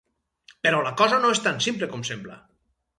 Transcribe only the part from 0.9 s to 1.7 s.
cosa no és tan